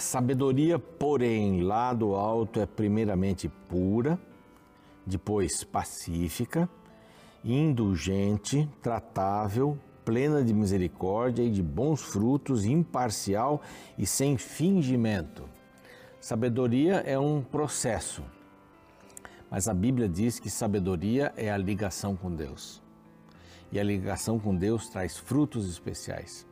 [0.00, 4.18] Sabedoria, porém, lá do alto é primeiramente pura,
[5.04, 6.68] depois pacífica,
[7.44, 13.60] indulgente, tratável, plena de misericórdia e de bons frutos, imparcial
[13.98, 15.44] e sem fingimento.
[16.18, 18.24] Sabedoria é um processo,
[19.50, 22.82] mas a Bíblia diz que sabedoria é a ligação com Deus.
[23.70, 26.49] E a ligação com Deus traz frutos especiais.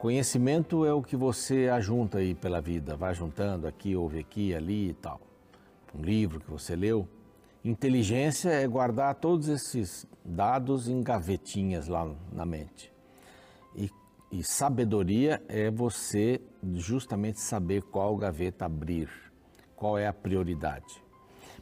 [0.00, 4.88] Conhecimento é o que você ajunta aí pela vida, vai juntando aqui, ouve aqui, ali
[4.88, 5.20] e tal.
[5.94, 7.06] Um livro que você leu.
[7.62, 12.90] Inteligência é guardar todos esses dados em gavetinhas lá na mente.
[13.76, 13.90] E,
[14.32, 16.40] e sabedoria é você
[16.72, 19.10] justamente saber qual gaveta abrir,
[19.76, 21.04] qual é a prioridade.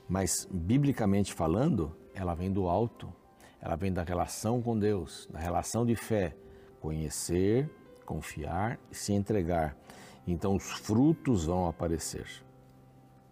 [0.08, 3.12] Mas, biblicamente falando, ela vem do alto,
[3.60, 6.36] ela vem da relação com Deus, da relação de fé.
[6.80, 7.68] Conhecer,
[8.08, 9.76] confiar e se entregar.
[10.26, 12.26] Então, os frutos vão aparecer.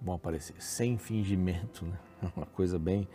[0.02, 1.98] Vão aparecer sem fingimento, né?
[2.36, 3.08] uma coisa bem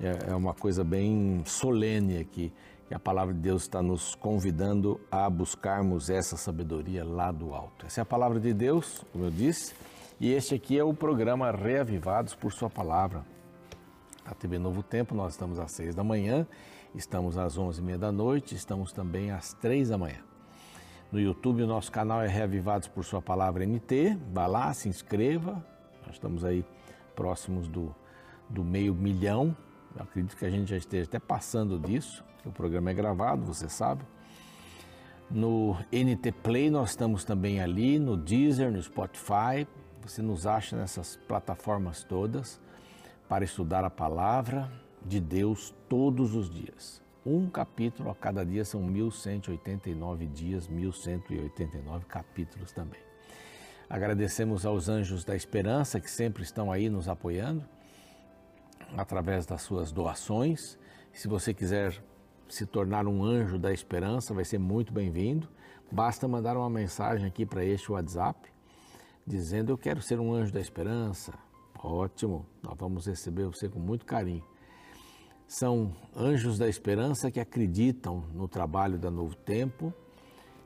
[0.00, 2.52] é, é uma coisa bem solene aqui
[2.86, 7.84] que a palavra de Deus está nos convidando a buscarmos essa sabedoria lá do alto.
[7.84, 9.74] Essa é a palavra de Deus, como eu disse,
[10.20, 13.24] e este aqui é o programa Reavivados por Sua Palavra.
[14.24, 16.46] A TV Novo Tempo, nós estamos às seis da manhã,
[16.94, 20.20] estamos às onze e meia da noite, estamos também às três da manhã.
[21.12, 24.18] No YouTube, o nosso canal é Reavivados por Sua Palavra NT.
[24.32, 25.64] Vá lá, se inscreva.
[26.04, 26.64] Nós estamos aí
[27.14, 27.94] próximos do
[28.48, 29.56] do meio milhão.
[29.94, 33.68] Eu acredito que a gente já esteja até passando disso, o programa é gravado, você
[33.68, 34.04] sabe.
[35.30, 39.66] No NT Play nós estamos também ali, no Deezer, no Spotify.
[40.02, 42.60] Você nos acha nessas plataformas todas
[43.28, 44.70] para estudar a palavra
[45.04, 47.02] de Deus todos os dias.
[47.28, 53.00] Um capítulo a cada dia são 1189 dias, 1189 capítulos também.
[53.90, 57.64] Agradecemos aos anjos da esperança que sempre estão aí nos apoiando
[58.96, 60.78] através das suas doações.
[61.12, 62.00] Se você quiser
[62.48, 65.48] se tornar um anjo da esperança, vai ser muito bem-vindo.
[65.90, 68.48] Basta mandar uma mensagem aqui para este WhatsApp
[69.26, 71.34] dizendo eu quero ser um anjo da esperança.
[71.76, 74.44] Ótimo, nós vamos receber você com muito carinho.
[75.46, 79.94] São anjos da esperança que acreditam no trabalho da Novo Tempo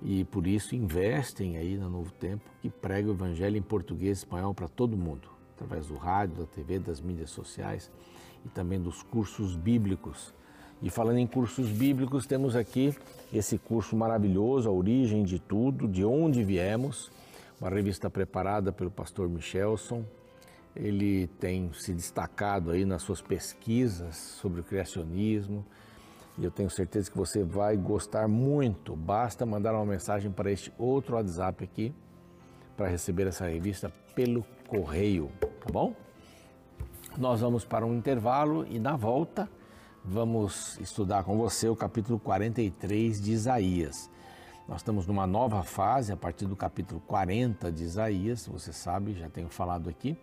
[0.03, 4.23] e por isso investem aí na Novo Tempo, que prega o evangelho em português e
[4.23, 7.91] espanhol para todo mundo através do rádio, da TV, das mídias sociais
[8.45, 10.33] e também dos cursos bíblicos.
[10.83, 12.95] E falando em cursos bíblicos, temos aqui
[13.31, 17.11] esse curso maravilhoso, A Origem de Tudo, De Onde Viemos,
[17.61, 20.03] uma revista preparada pelo pastor Michelson.
[20.75, 25.65] Ele tem se destacado aí nas suas pesquisas sobre o criacionismo
[26.39, 28.97] e eu tenho certeza que você vai gostar muito.
[28.97, 31.95] Basta mandar uma mensagem para este outro WhatsApp aqui
[32.77, 35.95] para receber essa revista pelo correio, tá bom?
[37.19, 39.51] Nós vamos para um intervalo e na volta
[40.05, 44.09] vamos estudar com você o capítulo 43 de Isaías.
[44.67, 49.29] Nós estamos numa nova fase a partir do capítulo 40 de Isaías, você sabe, já
[49.29, 50.17] tenho falado aqui,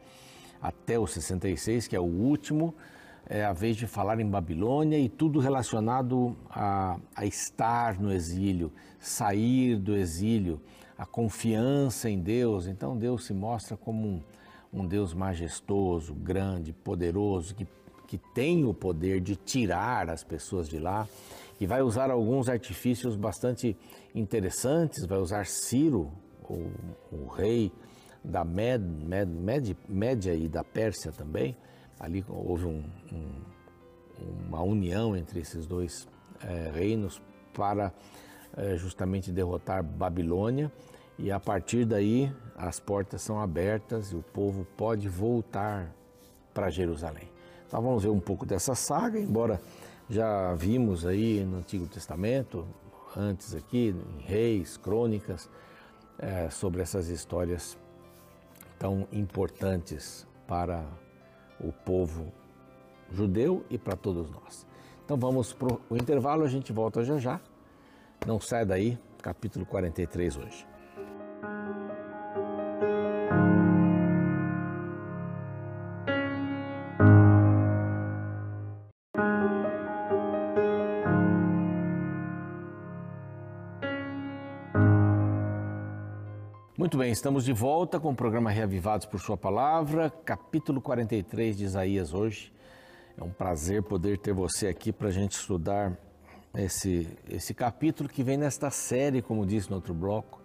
[0.61, 2.73] até o 66, que é o último,
[3.29, 8.71] é a vez de falar em Babilônia e tudo relacionado a, a estar no exílio,
[8.99, 10.61] sair do exílio,
[10.97, 12.67] a confiança em Deus.
[12.67, 14.21] Então Deus se mostra como um,
[14.73, 17.67] um Deus majestoso, grande, poderoso, que,
[18.07, 21.07] que tem o poder de tirar as pessoas de lá
[21.59, 23.75] e vai usar alguns artifícios bastante
[24.15, 25.05] interessantes.
[25.05, 26.11] Vai usar Ciro,
[26.49, 26.71] o,
[27.11, 27.71] o rei
[28.27, 31.55] da Med, Med, Med, Média e da Pérsia também.
[31.99, 36.07] Ali houve um, um, uma união entre esses dois
[36.43, 37.21] é, reinos
[37.53, 37.91] para
[38.55, 40.71] é, justamente derrotar Babilônia
[41.17, 45.91] e a partir daí as portas são abertas e o povo pode voltar
[46.53, 47.31] para Jerusalém.
[47.65, 49.59] Então vamos ver um pouco dessa saga, embora
[50.09, 52.67] já vimos aí no Antigo Testamento,
[53.15, 55.49] antes aqui, em Reis, Crônicas,
[56.19, 57.77] é, sobre essas histórias
[58.77, 60.85] tão importantes para
[61.59, 62.31] o povo
[63.11, 64.65] judeu e para todos nós.
[65.03, 67.39] Então vamos para o intervalo, a gente volta já já.
[68.25, 70.76] Não sai daí, capítulo 43 hoje.
[87.07, 92.13] Bem, estamos de volta com o programa Reavivados por Sua Palavra, capítulo 43 de Isaías
[92.13, 92.51] hoje.
[93.17, 95.97] É um prazer poder ter você aqui para a gente estudar
[96.53, 100.41] esse, esse capítulo que vem nesta série, como disse no outro bloco,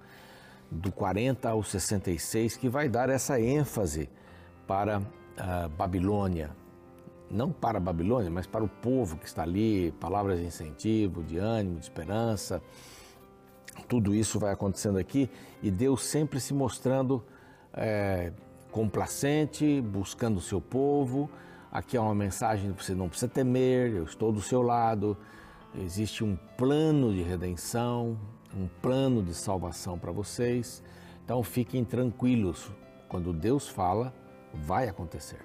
[0.70, 4.08] do 40 ao 66, que vai dar essa ênfase
[4.64, 5.02] para
[5.36, 6.52] a Babilônia.
[7.28, 11.38] Não para a Babilônia, mas para o povo que está ali, palavras de incentivo, de
[11.38, 12.62] ânimo, de esperança.
[13.88, 15.30] Tudo isso vai acontecendo aqui
[15.62, 17.22] e Deus sempre se mostrando
[17.72, 18.32] é,
[18.70, 21.30] complacente, buscando o seu povo.
[21.70, 25.16] Aqui é uma mensagem: você não precisa temer, eu estou do seu lado.
[25.74, 28.18] Existe um plano de redenção,
[28.54, 30.82] um plano de salvação para vocês.
[31.24, 32.70] Então fiquem tranquilos.
[33.08, 34.12] Quando Deus fala,
[34.52, 35.40] vai acontecer.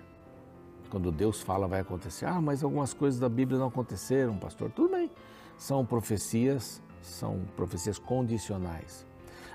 [0.90, 2.26] Quando Deus fala, vai acontecer.
[2.26, 4.72] Ah, mas algumas coisas da Bíblia não aconteceram, pastor.
[4.72, 5.12] Tudo bem.
[5.58, 9.06] São profecias, são profecias condicionais.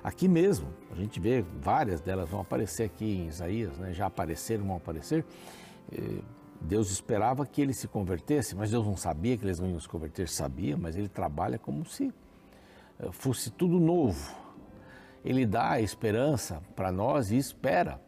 [0.02, 3.92] Aqui mesmo, a gente vê várias delas vão aparecer aqui em Isaías, né?
[3.92, 5.24] já apareceram, vão aparecer.
[6.64, 9.88] Deus esperava que ele se convertesse, mas Deus não sabia que eles não iam se
[9.88, 12.12] converter, sabia, mas ele trabalha como se
[13.00, 14.34] eh, fosse tudo novo.
[15.24, 18.00] Ele dá a esperança para nós e espera,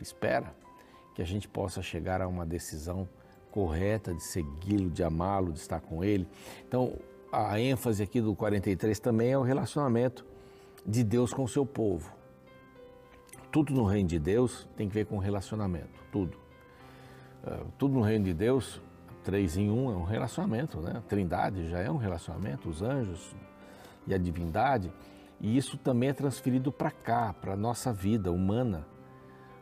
[0.00, 0.54] espera
[1.14, 3.08] que a gente possa chegar a uma decisão
[3.50, 6.26] correta de segui-lo, de amá-lo, de estar com ele.
[6.66, 6.94] Então,
[7.32, 10.24] a ênfase aqui do 43 também é o relacionamento
[10.84, 12.12] de Deus com o seu povo.
[13.52, 16.36] Tudo no reino de Deus tem que ver com relacionamento, tudo.
[17.44, 18.80] Uh, tudo no reino de Deus,
[19.24, 20.94] três em um, é um relacionamento, né?
[20.96, 23.34] A trindade já é um relacionamento, os anjos
[24.06, 24.92] e a divindade.
[25.40, 28.86] E isso também é transferido para cá, para a nossa vida humana.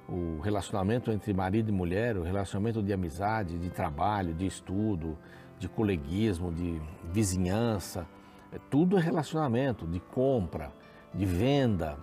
[0.08, 5.16] O relacionamento entre marido e mulher, o relacionamento de amizade, de trabalho, de estudo,
[5.58, 6.80] de coleguismo, de
[7.12, 8.06] vizinhança,
[8.52, 10.72] é, tudo é relacionamento, de compra,
[11.12, 11.98] de venda.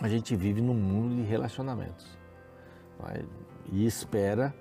[0.00, 2.06] A gente vive num mundo de relacionamentos
[3.08, 3.24] é?
[3.72, 4.54] e espera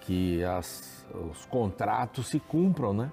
[0.00, 3.12] que as, os contratos se cumpram, né?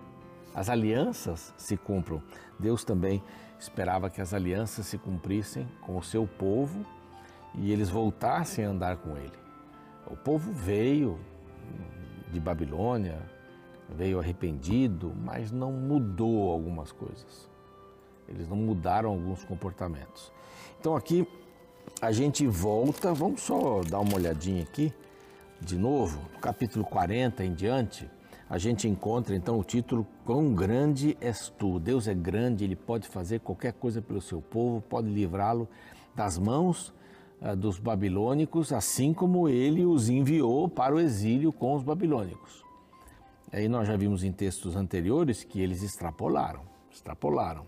[0.56, 2.22] As alianças se cumpram.
[2.58, 3.22] Deus também
[3.60, 6.86] esperava que as alianças se cumprissem com o seu povo
[7.54, 9.38] e eles voltassem a andar com ele.
[10.08, 11.20] O povo veio
[12.32, 13.20] de Babilônia,
[13.90, 17.50] veio arrependido, mas não mudou algumas coisas.
[18.28, 20.32] Eles não mudaram alguns comportamentos.
[20.80, 21.28] Então aqui
[22.02, 24.94] a gente volta, vamos só dar uma olhadinha aqui
[25.60, 28.10] de novo, no capítulo 40 em diante,
[28.50, 31.80] a gente encontra então o título Quão grande és tu?
[31.80, 35.68] Deus é grande, ele pode fazer qualquer coisa pelo seu povo, pode livrá-lo
[36.16, 36.94] das mãos
[37.42, 42.67] uh, dos babilônicos, assim como ele os enviou para o exílio com os babilônicos.
[43.52, 46.62] Aí nós já vimos em textos anteriores que eles extrapolaram,
[46.92, 47.66] extrapolaram.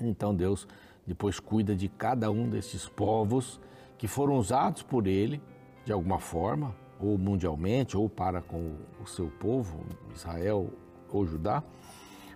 [0.00, 0.68] Então Deus
[1.06, 3.60] depois cuida de cada um desses povos
[3.96, 5.42] que foram usados por ele
[5.84, 10.68] de alguma forma, ou mundialmente, ou para com o seu povo, Israel
[11.10, 11.62] ou Judá,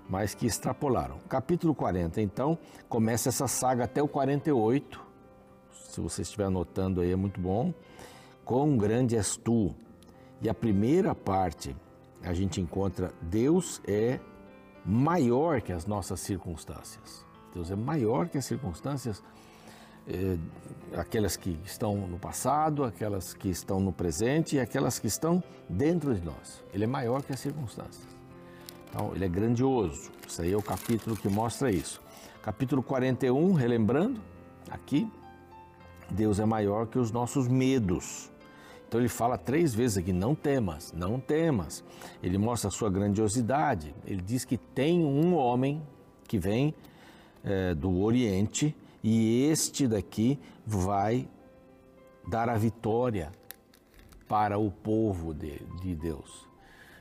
[0.08, 1.18] mas que extrapolaram.
[1.28, 2.58] Capítulo 40, então,
[2.88, 4.98] começa essa saga até o 48.
[5.84, 7.74] Se você estiver anotando aí, é muito bom.
[8.42, 9.74] Quão grande és tu?
[10.40, 11.76] E a primeira parte
[12.24, 14.20] a gente encontra Deus é
[14.84, 17.24] maior que as nossas circunstâncias.
[17.54, 19.22] Deus é maior que as circunstâncias,
[20.08, 20.36] é,
[20.96, 26.14] aquelas que estão no passado, aquelas que estão no presente e aquelas que estão dentro
[26.14, 26.64] de nós.
[26.72, 28.06] Ele é maior que as circunstâncias.
[28.88, 30.10] Então, ele é grandioso.
[30.26, 32.00] Isso aí é o capítulo que mostra isso.
[32.42, 34.20] Capítulo 41, relembrando,
[34.70, 35.10] aqui,
[36.10, 38.31] Deus é maior que os nossos medos.
[38.92, 41.82] Então ele fala três vezes aqui: não temas, não temas.
[42.22, 43.94] Ele mostra a sua grandiosidade.
[44.04, 45.82] Ele diz que tem um homem
[46.28, 46.74] que vem
[47.42, 51.26] é, do Oriente e este daqui vai
[52.28, 53.32] dar a vitória
[54.28, 56.46] para o povo de, de Deus.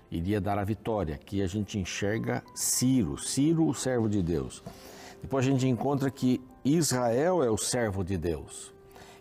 [0.09, 1.15] Iria dar a vitória.
[1.15, 4.63] Aqui a gente enxerga Ciro, Ciro, o servo de Deus.
[5.21, 8.73] Depois a gente encontra que Israel é o servo de Deus.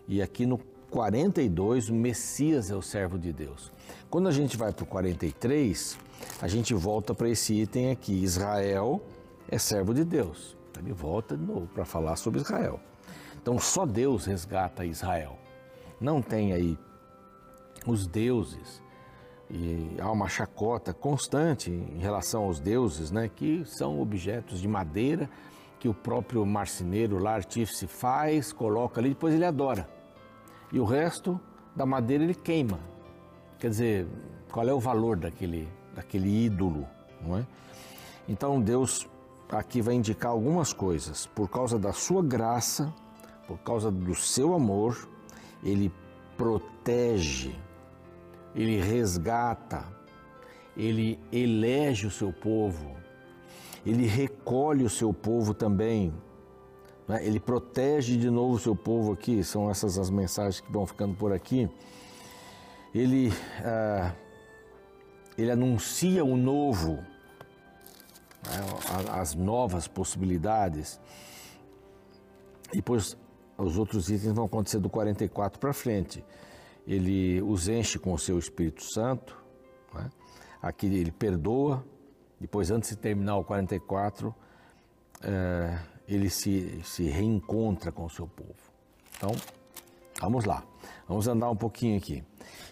[0.06, 0.56] E aqui no
[0.90, 3.72] 42, o Messias é o servo de Deus.
[4.10, 5.96] Quando a gente vai para o 43,
[6.42, 9.00] a gente volta para esse item aqui: Israel
[9.48, 10.56] é servo de Deus.
[10.78, 12.80] Ele volta de novo para falar sobre Israel.
[13.40, 15.38] Então, só Deus resgata Israel.
[16.00, 16.78] Não tem aí
[17.86, 18.82] os deuses.
[19.50, 25.28] E há uma chacota constante em relação aos deuses, né, que são objetos de madeira
[25.78, 29.99] que o próprio marceneiro, lá, artífice, faz, coloca ali, depois ele adora
[30.72, 31.40] e o resto
[31.74, 32.78] da madeira ele queima.
[33.58, 34.06] Quer dizer,
[34.50, 36.86] qual é o valor daquele, daquele ídolo,
[37.20, 37.46] não é?
[38.28, 39.08] Então Deus
[39.50, 41.26] aqui vai indicar algumas coisas.
[41.26, 42.92] Por causa da sua graça,
[43.46, 45.08] por causa do seu amor,
[45.62, 45.92] ele
[46.36, 47.54] protege,
[48.54, 49.84] ele resgata,
[50.76, 52.96] ele elege o seu povo,
[53.84, 56.12] ele recolhe o seu povo também
[57.10, 57.26] Né?
[57.26, 61.12] Ele protege de novo o seu povo aqui, são essas as mensagens que vão ficando
[61.16, 61.68] por aqui.
[62.94, 63.32] Ele,
[63.64, 64.14] ah,
[65.36, 66.92] ele anuncia o novo,
[68.46, 68.60] né?
[69.10, 71.00] as novas possibilidades.
[72.72, 73.16] E depois
[73.58, 76.24] os outros itens vão acontecer do 44 para frente.
[76.86, 79.36] Ele os enche com o seu Espírito Santo.
[79.92, 80.08] Né?
[80.62, 81.84] Aqui ele perdoa.
[82.40, 84.32] Depois, antes de terminar o 44,
[85.22, 85.76] é,
[86.10, 88.54] ele se, se reencontra com o seu povo.
[89.16, 89.30] Então,
[90.20, 90.64] vamos lá.
[91.06, 92.24] Vamos andar um pouquinho aqui.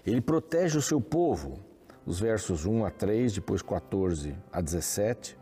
[0.04, 1.58] Ele protege o seu povo,
[2.04, 5.38] os versos 1 a 3, depois 14 a 17,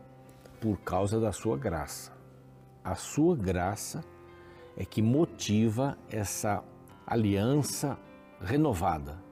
[0.61, 2.11] por causa da sua graça.
[2.83, 4.03] A sua graça
[4.75, 6.63] é que motiva essa
[7.05, 7.97] aliança
[8.39, 9.25] renovada.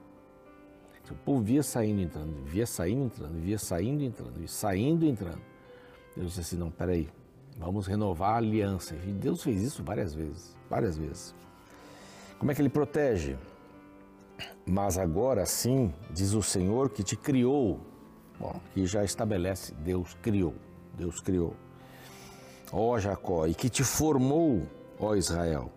[1.08, 5.42] O povo via saindo, entrando, via saindo, entrando, via saindo, entrando, saindo, entrando.
[6.16, 7.08] Deus disse assim, não, peraí,
[7.56, 8.94] vamos renovar a aliança.
[9.06, 11.34] E Deus fez isso várias vezes, várias vezes.
[12.38, 13.36] Como é que ele protege?
[14.66, 17.80] Mas agora sim, diz o Senhor que te criou.
[18.38, 20.54] Bom, que já estabelece, Deus criou,
[20.94, 21.54] Deus criou.
[22.70, 24.66] Ó Jacó, e que te formou
[24.98, 25.70] ó Israel.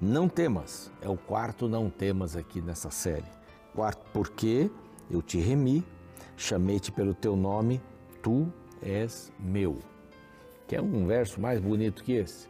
[0.00, 3.24] Não temas, é o quarto não temas aqui nessa série.
[3.74, 4.70] Quarto, porque
[5.10, 5.84] eu te remi,
[6.36, 7.80] chamei-te pelo teu nome,
[8.22, 9.78] tu és meu.
[10.66, 12.48] Que é um verso mais bonito que esse.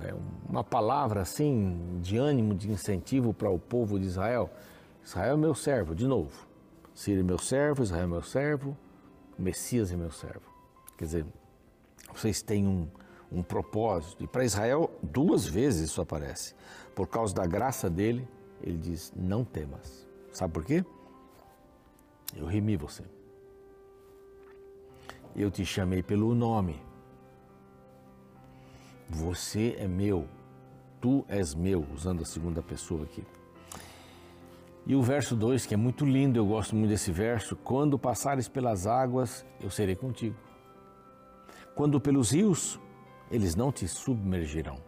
[0.00, 0.14] É
[0.48, 4.50] uma palavra assim de ânimo, de incentivo para o povo de Israel.
[5.04, 6.46] Israel é meu servo, de novo.
[6.94, 8.76] Sírio é meu servo, Israel é meu servo,
[9.38, 10.42] Messias é meu servo.
[10.96, 11.26] Quer dizer,
[12.12, 12.88] vocês têm um,
[13.30, 14.22] um propósito.
[14.22, 16.54] E para Israel, duas vezes isso aparece.
[16.94, 18.26] Por causa da graça dele,
[18.62, 20.06] ele diz: Não temas.
[20.32, 20.84] Sabe por quê?
[22.36, 23.04] Eu remi você.
[25.34, 26.82] Eu te chamei pelo nome.
[29.08, 30.26] Você é meu.
[31.00, 33.24] Tu és meu, usando a segunda pessoa aqui.
[34.86, 38.48] E o verso 2, que é muito lindo, eu gosto muito desse verso: Quando passares
[38.48, 40.36] pelas águas, eu serei contigo.
[41.74, 42.80] Quando pelos rios,
[43.30, 44.78] eles não te submergirão.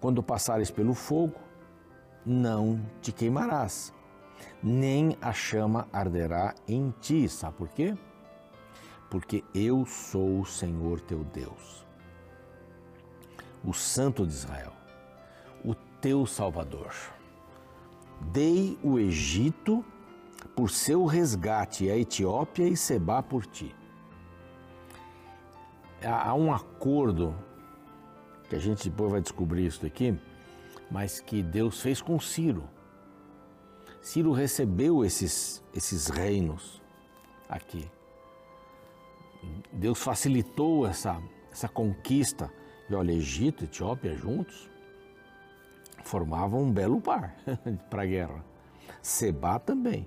[0.00, 1.34] Quando passares pelo fogo,
[2.24, 3.92] não te queimarás,
[4.62, 7.28] nem a chama arderá em ti.
[7.28, 7.94] Sabe por quê?
[9.10, 11.84] Porque eu sou o Senhor teu Deus,
[13.64, 14.72] o Santo de Israel,
[15.64, 16.94] o teu Salvador.
[18.32, 19.84] Dei o Egito
[20.54, 23.74] por seu resgate, a Etiópia e Seba por ti
[26.06, 27.34] há um acordo,
[28.48, 30.18] que a gente depois vai descobrir isso aqui,
[30.90, 32.68] mas que Deus fez com Ciro.
[34.00, 36.82] Ciro recebeu esses, esses reinos
[37.48, 37.88] aqui.
[39.72, 41.20] Deus facilitou essa,
[41.50, 42.50] essa conquista.
[42.88, 44.68] E olha, Egito e Etiópia juntos
[46.04, 47.36] formavam um belo par
[47.88, 48.44] para a guerra.
[49.02, 50.06] Seba também.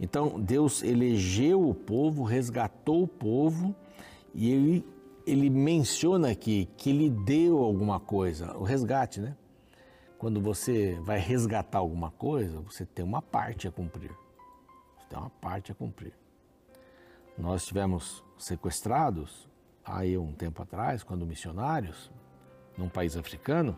[0.00, 3.74] Então Deus elegeu o povo, resgatou o povo
[4.34, 4.86] e ele
[5.24, 9.36] ele menciona aqui que ele deu alguma coisa, o resgate, né?
[10.18, 14.10] Quando você vai resgatar alguma coisa, você tem uma parte a cumprir.
[14.98, 16.12] Você tem uma parte a cumprir.
[17.36, 19.48] Nós tivemos sequestrados
[19.84, 22.10] aí um tempo atrás, quando missionários,
[22.76, 23.76] num país africano,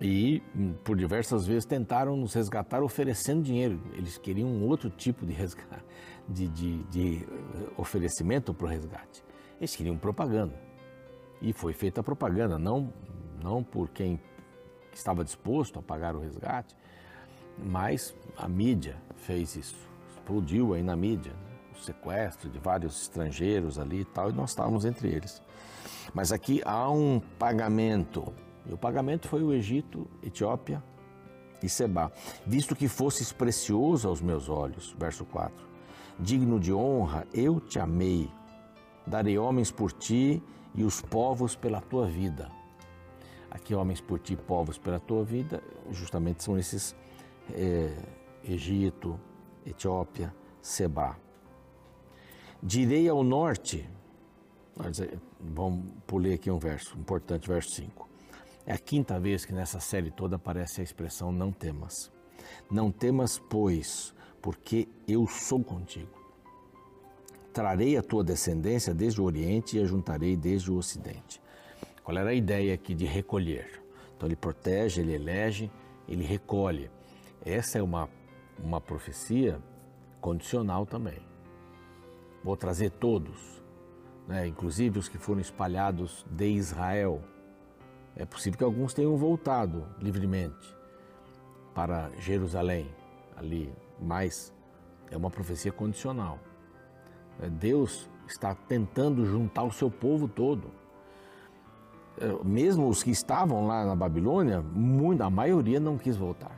[0.00, 0.42] e
[0.82, 3.80] por diversas vezes tentaram nos resgatar oferecendo dinheiro.
[3.92, 5.84] Eles queriam um outro tipo de, resgate,
[6.28, 7.28] de, de, de
[7.76, 9.22] oferecimento para o resgate.
[9.58, 10.54] Eles queriam propaganda.
[11.42, 12.92] E foi feita a propaganda, não,
[13.42, 14.20] não por quem
[14.92, 16.74] estava disposto a pagar o resgate,
[17.58, 19.88] mas a mídia fez isso.
[20.10, 21.49] Explodiu aí na mídia, né?
[21.84, 25.42] Sequestro de vários estrangeiros ali e tal, e nós estávamos entre eles.
[26.14, 28.32] Mas aqui há um pagamento,
[28.66, 30.82] e o pagamento foi o Egito, Etiópia
[31.62, 32.12] e Seba,
[32.46, 35.68] visto que fosses precioso aos meus olhos, verso 4.
[36.18, 38.30] Digno de honra, eu te amei
[39.10, 40.42] darei homens por ti
[40.74, 42.50] e os povos pela tua vida.
[43.50, 46.94] Aqui, homens por ti, povos pela tua vida, justamente são esses
[47.52, 47.92] é,
[48.44, 49.18] Egito,
[49.66, 50.32] Etiópia,
[50.62, 51.16] Seba.
[52.62, 53.88] Direi ao norte,
[55.40, 58.06] vamos pular aqui um verso, importante, verso 5.
[58.66, 62.12] É a quinta vez que nessa série toda aparece a expressão não temas.
[62.70, 66.10] Não temas, pois, porque eu sou contigo.
[67.50, 71.40] Trarei a tua descendência desde o Oriente e a juntarei desde o Ocidente.
[72.04, 73.82] Qual era a ideia aqui de recolher?
[74.14, 75.70] Então ele protege, ele elege,
[76.06, 76.90] ele recolhe.
[77.42, 78.06] Essa é uma,
[78.62, 79.58] uma profecia
[80.20, 81.29] condicional também.
[82.42, 83.60] Vou trazer todos.
[84.28, 87.20] né, inclusive os que foram espalhados de Israel.
[88.14, 90.76] É possível que alguns tenham voltado livremente
[91.74, 92.88] para Jerusalém,
[93.36, 94.52] ali, mas
[95.10, 96.38] é uma profecia condicional.
[97.40, 100.70] É, Deus está tentando juntar o seu povo todo.
[102.18, 104.62] É, mesmo os que estavam lá na Babilônia,
[105.24, 106.56] a maioria não quis voltar.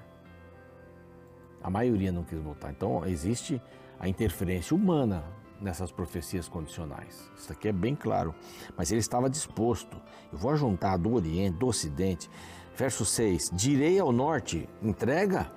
[1.62, 2.70] A maioria não quis voltar.
[2.70, 3.62] Então existe
[3.98, 5.24] a interferência humana
[5.62, 7.30] nessas profecias condicionais.
[7.36, 8.34] Isso aqui é bem claro.
[8.76, 9.96] Mas ele estava disposto.
[10.30, 12.28] Eu vou juntar do Oriente, do Ocidente.
[12.76, 15.50] Verso 6: Direi ao norte, entrega.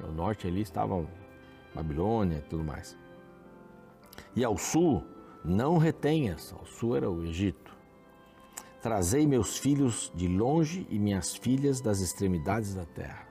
[0.00, 1.06] O norte ali estava
[1.74, 2.96] Babilônia e tudo mais.
[4.34, 5.04] E ao sul,
[5.44, 6.52] não retenhas.
[6.52, 7.72] Ao sul era o Egito.
[8.80, 13.28] Trazei meus filhos de longe e minhas filhas das extremidades da terra.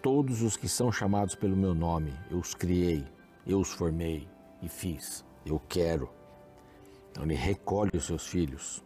[0.00, 3.04] Todos os que são chamados pelo meu nome, eu os criei
[3.48, 4.28] eu os formei
[4.62, 6.10] e fiz, eu quero.
[7.10, 8.84] Então ele recolhe os seus filhos.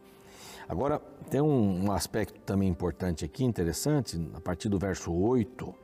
[0.69, 5.75] Agora, tem um, um aspecto também importante aqui, interessante, a partir do verso 8,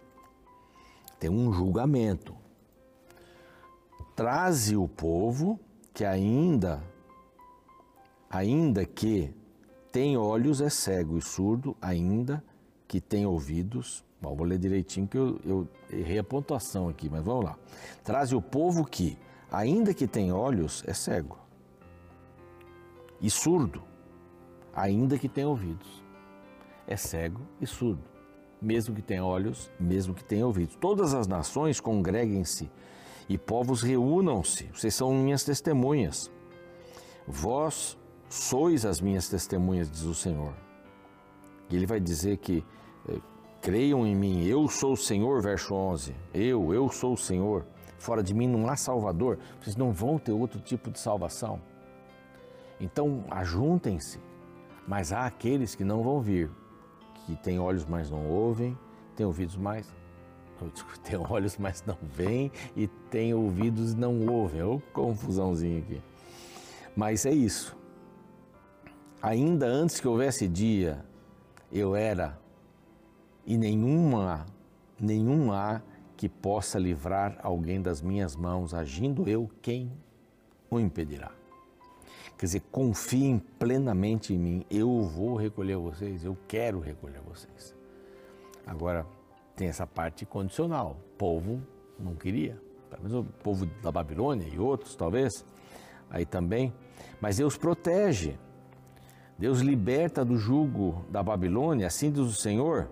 [1.18, 2.35] tem um julgamento.
[4.14, 5.58] Traze o povo
[5.92, 6.82] que ainda,
[8.30, 9.35] ainda que
[9.90, 12.42] tem olhos é cego e surdo, ainda
[12.87, 17.25] que tem ouvidos Bom, vou ler direitinho que eu, eu errei a pontuação aqui, mas
[17.25, 17.56] vamos lá.
[18.02, 19.16] Traze o povo que,
[19.50, 21.38] ainda que tem olhos, é cego.
[23.20, 23.82] E surdo,
[24.75, 26.02] ainda que tem ouvidos.
[26.87, 28.02] É cego e surdo.
[28.60, 30.75] Mesmo que tenha olhos, mesmo que tenha ouvidos.
[30.76, 32.68] Todas as nações congreguem-se
[33.28, 34.64] e povos reúnam-se.
[34.75, 36.30] Vocês são minhas testemunhas.
[37.26, 37.96] Vós
[38.28, 40.54] sois as minhas testemunhas, diz o Senhor.
[41.70, 42.64] E ele vai dizer que
[43.68, 46.16] Creiam em mim, eu sou o Senhor, verso 11.
[46.32, 47.66] Eu, eu sou o Senhor.
[47.99, 49.38] Fora de mim não há Salvador.
[49.60, 51.60] Vocês não vão ter outro tipo de salvação.
[52.80, 54.19] Então, ajuntem-se.
[54.86, 56.50] Mas há aqueles que não vão vir,
[57.26, 58.75] que têm olhos, mas não ouvem,
[59.14, 59.86] têm ouvidos, mas
[61.04, 64.62] têm olhos, mas não veem, e têm ouvidos e não ouvem.
[64.62, 66.00] Ô, confusãozinha aqui.
[66.97, 67.76] Mas é isso.
[69.21, 71.04] Ainda antes que houvesse dia,
[71.71, 72.48] eu era
[73.49, 74.45] e nenhuma,
[75.00, 75.80] nenhum há
[76.19, 79.91] que possa livrar alguém das minhas mãos, agindo eu, quem
[80.71, 81.30] o impedirá?
[82.37, 87.75] Quer dizer, confiem plenamente em mim, eu vou recolher vocês, eu quero recolher vocês.
[88.67, 89.06] Agora,
[89.56, 91.63] tem essa parte condicional, o povo
[91.99, 95.43] não queria, pelo menos o povo da Babilônia e outros talvez,
[96.11, 96.71] aí também,
[97.19, 98.39] mas Deus protege,
[99.39, 102.91] Deus liberta do jugo da Babilônia, assim diz o Senhor,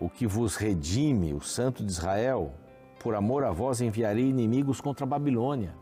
[0.00, 2.52] o que vos redime, o Santo de Israel,
[3.00, 5.74] por amor a vós enviarei inimigos contra a Babilônia.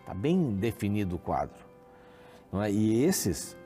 [0.00, 1.64] Está bem definido o quadro.
[2.62, 2.70] É?
[2.70, 3.56] E esses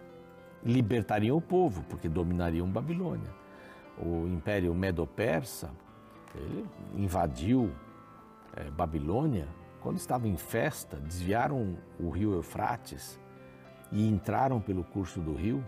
[0.63, 3.31] libertariam o povo, porque dominariam Babilônia.
[4.01, 5.71] O Império Medo-Persa,
[6.95, 7.71] invadiu
[8.57, 9.49] é, Babilônia
[9.81, 13.19] quando estava em festa, desviaram o rio Eufrates
[13.93, 15.65] e entraram pelo curso do rio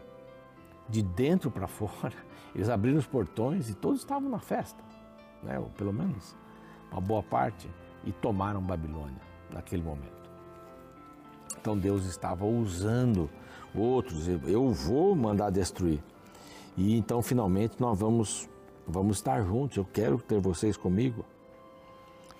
[0.90, 2.14] de dentro para fora,
[2.54, 4.82] eles abriram os portões e todos estavam na festa,
[5.42, 5.58] né?
[5.58, 6.36] ou pelo menos
[6.90, 7.70] uma boa parte,
[8.04, 9.20] e tomaram Babilônia
[9.52, 10.30] naquele momento.
[11.60, 13.30] Então Deus estava usando
[13.74, 16.02] outros, eu vou mandar destruir.
[16.76, 18.48] E então finalmente nós vamos,
[18.86, 21.24] vamos estar juntos, eu quero ter vocês comigo.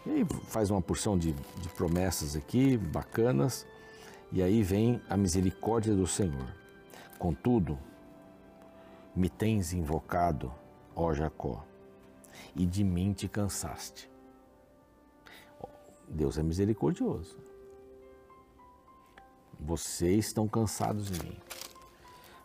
[0.06, 3.66] E aí faz uma porção de, de promessas aqui, bacanas,
[4.32, 6.54] e aí vem a misericórdia do Senhor.
[7.18, 7.78] Contudo,
[9.14, 10.52] me tens invocado,
[10.94, 11.64] ó Jacó,
[12.54, 14.10] e de mim te cansaste.
[16.08, 17.38] Deus é misericordioso.
[19.58, 21.36] Vocês estão cansados de mim.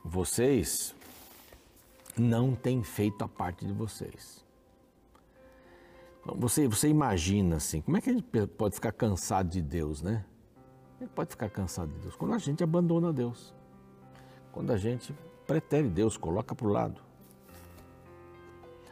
[0.03, 0.93] Vocês
[2.17, 4.45] não têm feito a parte de vocês.
[6.25, 10.25] Você, você imagina assim, como é que a gente pode ficar cansado de Deus, né?
[10.99, 13.53] Ele pode ficar cansado de Deus quando a gente abandona Deus.
[14.51, 15.13] Quando a gente
[15.45, 17.01] pretere Deus, coloca para o lado.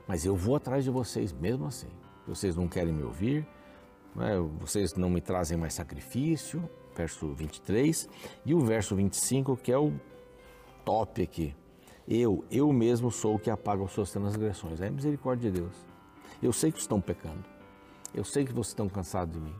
[0.07, 1.87] Mas eu vou atrás de vocês mesmo assim.
[2.27, 3.47] Vocês não querem me ouvir,
[4.15, 4.37] né?
[4.59, 8.07] vocês não me trazem mais sacrifício, verso 23,
[8.45, 9.93] e o verso 25, que é o
[10.85, 11.55] top aqui.
[12.07, 14.81] Eu, eu mesmo sou o que apaga as suas transgressões.
[14.81, 15.75] É a misericórdia de Deus.
[16.41, 17.43] Eu sei que estão pecando.
[18.13, 19.55] Eu sei que vocês estão cansados de mim,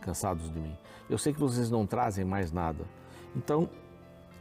[0.00, 0.76] cansados de mim.
[1.10, 2.84] Eu sei que vocês não trazem mais nada.
[3.36, 3.68] Então,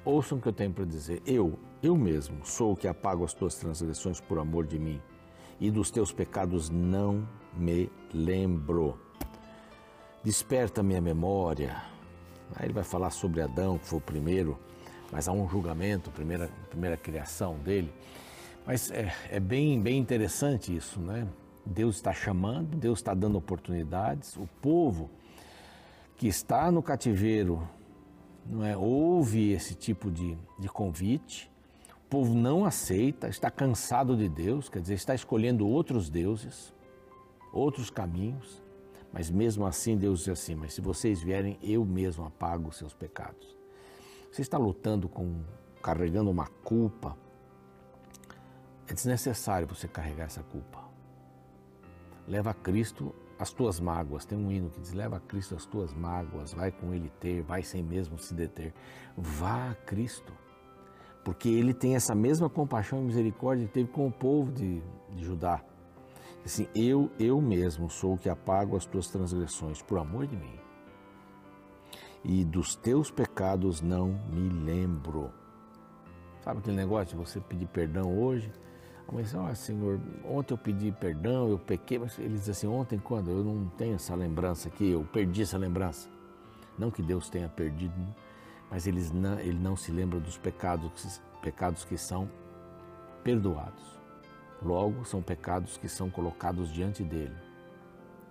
[0.04, 1.22] ouçam o que eu tenho para dizer.
[1.26, 5.02] Eu, eu mesmo sou o que apago as tuas transgressões por amor de mim,
[5.60, 9.00] e dos teus pecados não me lembro.
[10.24, 11.92] Desperta minha memória,
[12.56, 14.60] Aí ele vai falar sobre Adão, que foi o primeiro,
[15.12, 17.92] mas há um julgamento, primeira, primeira criação dele.
[18.66, 21.28] Mas é, é bem, bem interessante isso, né?
[21.66, 24.36] Deus está chamando, Deus está dando oportunidades.
[24.36, 25.10] O povo
[26.18, 27.68] que está no cativeiro
[28.45, 31.49] não é, ouve esse tipo de, de convite.
[32.06, 36.73] O povo não aceita, está cansado de Deus, quer dizer, está escolhendo outros deuses,
[37.54, 38.62] outros caminhos.
[39.13, 42.93] Mas mesmo assim, Deus diz assim: Mas se vocês vierem, eu mesmo apago os seus
[42.93, 43.58] pecados.
[44.32, 45.41] Você está lutando com,
[45.82, 47.17] carregando uma culpa.
[48.88, 50.80] É desnecessário você carregar essa culpa.
[52.27, 54.23] Leva Cristo as tuas mágoas.
[54.23, 57.41] Tem um hino que diz: Leva a Cristo as tuas mágoas, vai com Ele ter,
[57.41, 58.71] vai sem mesmo se deter.
[59.17, 60.32] Vá a Cristo.
[61.25, 65.25] Porque Ele tem essa mesma compaixão e misericórdia que teve com o povo de, de
[65.25, 65.60] Judá.
[66.45, 70.60] Assim, eu, eu mesmo sou o que apago as tuas transgressões por amor de mim.
[72.23, 75.32] E dos teus pecados não me lembro.
[76.41, 78.51] Sabe aquele negócio de você pedir perdão hoje?
[79.12, 82.97] Mas, ó, oh, Senhor, ontem eu pedi perdão, eu pequei, mas ele diz assim, ontem
[82.97, 83.30] quando?
[83.30, 86.10] Eu não tenho essa lembrança aqui, eu perdi essa lembrança.
[86.80, 87.93] Não que Deus tenha perdido,
[88.69, 92.30] mas ele não, ele não se lembra dos pecados, pecados que são
[93.21, 93.84] perdoados.
[94.62, 97.36] Logo, são pecados que são colocados diante dele.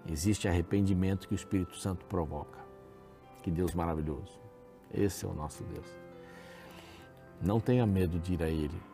[0.09, 2.59] Existe arrependimento que o Espírito Santo provoca.
[3.43, 4.41] Que Deus maravilhoso.
[4.93, 5.87] Esse é o nosso Deus.
[7.43, 8.90] Não tenha medo de ir a Ele.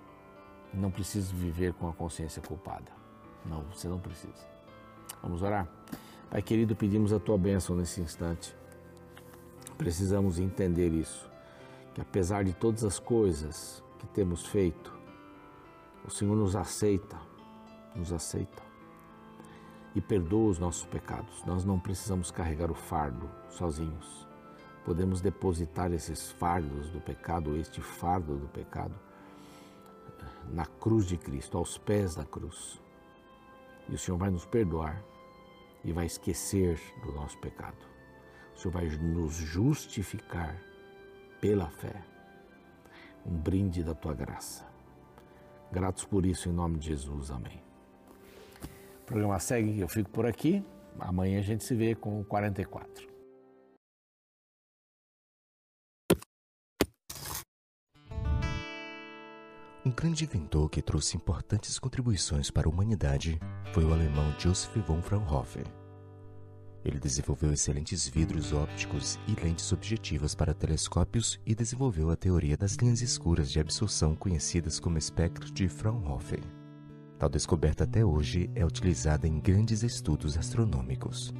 [0.77, 2.93] Não precisa viver com a consciência culpada.
[3.45, 4.47] Não, você não precisa.
[5.23, 5.67] Vamos orar?
[6.31, 8.55] Pai querido, pedimos a tua bênção nesse instante.
[9.79, 11.31] Precisamos entender isso,
[11.95, 14.93] que apesar de todas as coisas que temos feito,
[16.05, 17.17] o Senhor nos aceita,
[17.95, 18.62] nos aceita
[19.95, 21.43] e perdoa os nossos pecados.
[21.47, 24.29] Nós não precisamos carregar o fardo sozinhos.
[24.85, 28.95] Podemos depositar esses fardos do pecado, este fardo do pecado,
[30.50, 32.80] na cruz de Cristo, aos pés da cruz.
[33.88, 35.02] E o Senhor vai nos perdoar
[35.85, 37.76] e vai esquecer do nosso pecado.
[38.54, 40.61] O Senhor vai nos justificar
[41.40, 42.02] pela fé.
[43.24, 44.64] Um brinde da tua graça.
[45.70, 47.30] Gratos por isso, em nome de Jesus.
[47.30, 47.62] Amém.
[49.02, 50.64] O programa segue, eu fico por aqui.
[50.98, 53.15] Amanhã a gente se vê com o 44.
[59.87, 63.38] Um grande inventor que trouxe importantes contribuições para a humanidade
[63.72, 65.64] foi o alemão Joseph von Fraunhofer.
[66.85, 72.75] Ele desenvolveu excelentes vidros ópticos e lentes objetivas para telescópios e desenvolveu a teoria das
[72.75, 76.42] linhas escuras de absorção conhecidas como espectro de Fraunhofer.
[77.16, 81.33] Tal descoberta até hoje é utilizada em grandes estudos astronômicos.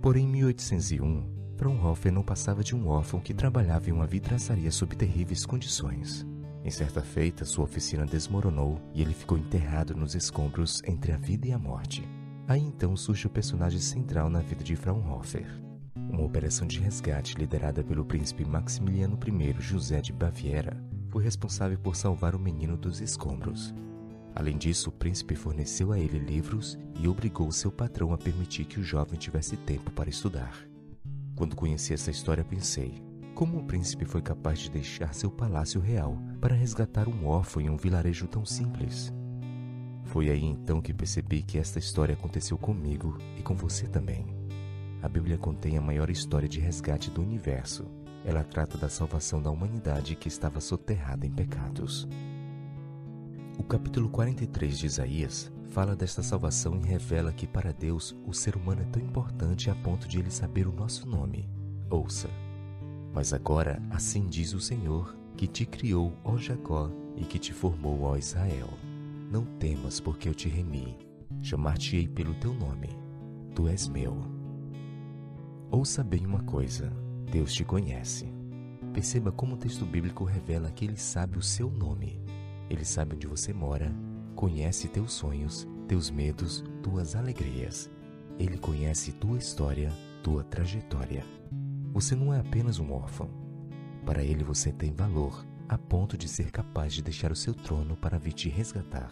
[0.00, 4.96] Porém, em 1801, Fraunhofer não passava de um órfão que trabalhava em uma vidraçaria sob
[4.96, 6.26] terríveis condições.
[6.68, 11.48] Em certa feita, sua oficina desmoronou e ele ficou enterrado nos escombros entre a vida
[11.48, 12.06] e a morte.
[12.46, 15.46] Aí então surge o personagem central na vida de Fraunhofer.
[15.96, 20.76] Uma operação de resgate liderada pelo príncipe Maximiliano I José de Baviera
[21.08, 23.74] foi responsável por salvar o menino dos escombros.
[24.34, 28.78] Além disso, o príncipe forneceu a ele livros e obrigou seu patrão a permitir que
[28.78, 30.54] o jovem tivesse tempo para estudar.
[31.34, 33.07] Quando conheci essa história, pensei:
[33.38, 37.70] como o príncipe foi capaz de deixar seu palácio real para resgatar um órfão em
[37.70, 39.12] um vilarejo tão simples?
[40.06, 44.26] Foi aí então que percebi que esta história aconteceu comigo e com você também.
[45.00, 47.86] A Bíblia contém a maior história de resgate do universo.
[48.24, 52.08] Ela trata da salvação da humanidade que estava soterrada em pecados.
[53.56, 58.56] O capítulo 43 de Isaías fala desta salvação e revela que para Deus o ser
[58.56, 61.48] humano é tão importante a ponto de ele saber o nosso nome.
[61.88, 62.28] Ouça.
[63.12, 68.02] Mas agora assim diz o Senhor, que te criou, ó Jacó, e que te formou,
[68.02, 68.68] ó Israel.
[69.30, 70.96] Não temas, porque eu te remi.
[71.42, 72.88] Chamar-te-ei pelo teu nome.
[73.54, 74.16] Tu és meu.
[75.70, 76.92] Ouça bem uma coisa:
[77.30, 78.32] Deus te conhece.
[78.92, 82.20] Perceba como o texto bíblico revela que Ele sabe o seu nome.
[82.70, 83.94] Ele sabe onde você mora,
[84.34, 87.90] conhece teus sonhos, teus medos, tuas alegrias.
[88.38, 89.92] Ele conhece tua história,
[90.22, 91.24] tua trajetória.
[91.98, 93.28] Você não é apenas um órfão.
[94.06, 97.96] Para ele você tem valor, a ponto de ser capaz de deixar o seu trono
[97.96, 99.10] para vir te resgatar.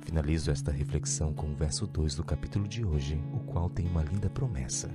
[0.00, 4.02] Finalizo esta reflexão com o verso 2 do capítulo de hoje, o qual tem uma
[4.02, 4.90] linda promessa.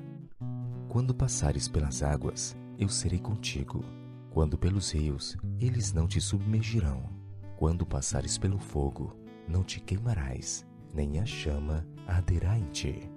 [0.90, 3.82] Quando passares pelas águas, eu serei contigo.
[4.32, 7.02] Quando pelos rios, eles não te submergirão.
[7.56, 9.16] Quando passares pelo fogo,
[9.48, 13.10] não te queimarás, nem a chama arderá em ti.